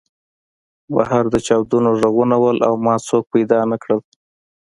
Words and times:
بهر 0.93 1.23
د 1.33 1.35
چاودنو 1.47 1.89
غږونه 1.99 2.35
وو 2.41 2.51
او 2.67 2.73
ما 2.85 2.95
څوک 3.07 3.23
پیدا 3.33 3.59
نه 3.71 3.77
کړل 3.83 3.99